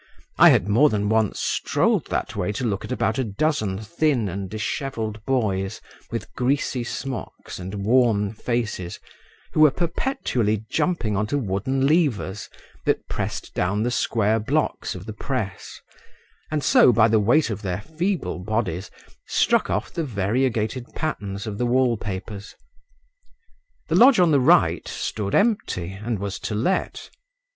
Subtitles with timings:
[0.39, 4.27] I had more than once strolled that way to look at about a dozen thin
[4.27, 8.99] and dishevelled boys with greasy smocks and worn faces,
[9.53, 12.49] who were perpetually jumping on to wooden levers,
[12.83, 15.79] that pressed down the square blocks of the press,
[16.49, 18.89] and so by the weight of their feeble bodies
[19.27, 22.55] struck off the variegated patterns of the wall papers.
[23.87, 27.11] The lodge on the right stood empty, and was to let.